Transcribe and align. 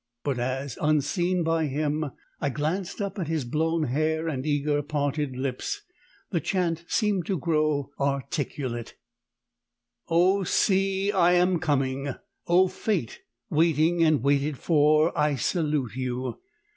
But 0.23 0.39
as, 0.39 0.79
unseen 0.81 1.43
by 1.43 1.67
him, 1.67 2.05
I 2.39 2.49
glanced 2.49 3.01
up 3.01 3.19
at 3.19 3.27
his 3.27 3.45
blown 3.45 3.83
hair 3.83 4.27
and 4.27 4.47
eager 4.47 4.81
parted 4.81 5.35
lips, 5.37 5.83
the 6.31 6.39
chant 6.39 6.85
seemed 6.87 7.27
to 7.27 7.37
grow 7.37 7.91
articulate 7.99 8.95
"O 10.07 10.43
Sea, 10.43 11.11
I 11.11 11.33
am 11.33 11.59
coming! 11.59 12.15
O 12.47 12.67
fate, 12.67 13.19
waiting 13.51 14.01
and 14.03 14.23
waited 14.23 14.57
for, 14.57 15.15
I 15.15 15.35
salute 15.35 15.93
you! 15.95 16.39